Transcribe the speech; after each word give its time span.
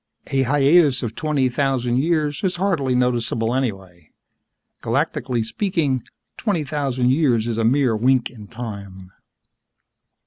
A 0.31 0.41
hiatus 0.41 1.03
of 1.03 1.13
twenty 1.13 1.47
thousand 1.47 1.97
years 1.97 2.43
is 2.43 2.55
hardly 2.55 2.95
noticeable 2.95 3.53
anyway. 3.53 4.09
Galactically 4.81 5.45
speaking, 5.45 6.01
twenty 6.37 6.63
thousand 6.63 7.11
years 7.11 7.45
is 7.45 7.59
a 7.59 7.63
mere 7.63 7.95
wink 7.95 8.31
in 8.31 8.47
time. 8.47 9.11